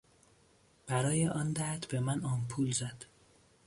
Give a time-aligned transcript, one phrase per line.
[0.87, 3.05] برای آن درد به من آمپول زد.